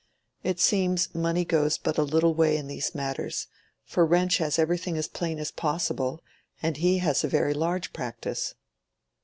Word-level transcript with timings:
It 0.41 0.59
seems, 0.59 1.13
money 1.13 1.45
goes 1.45 1.77
but 1.77 1.99
a 1.99 2.03
little 2.03 2.33
way 2.33 2.57
in 2.57 2.65
these 2.65 2.95
matters, 2.95 3.45
for 3.85 4.03
Wrench 4.03 4.39
has 4.39 4.57
everything 4.57 4.97
as 4.97 5.07
plain 5.07 5.37
as 5.37 5.51
possible, 5.51 6.23
and 6.59 6.77
he 6.77 6.97
has 6.97 7.23
a 7.23 7.27
very 7.27 7.53
large 7.53 7.93
practice." 7.93 8.55